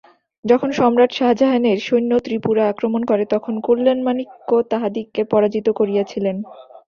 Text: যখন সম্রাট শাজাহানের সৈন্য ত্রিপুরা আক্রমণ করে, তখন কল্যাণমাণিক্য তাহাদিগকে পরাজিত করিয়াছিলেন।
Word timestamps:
যখন 0.45 0.69
সম্রাট 0.71 1.11
শাজাহানের 1.13 1.77
সৈন্য 1.79 2.11
ত্রিপুরা 2.19 2.63
আক্রমণ 2.67 3.01
করে, 3.05 3.23
তখন 3.33 3.53
কল্যাণমাণিক্য 3.59 4.49
তাহাদিগকে 4.71 5.21
পরাজিত 5.31 5.67
করিয়াছিলেন। 5.79 6.35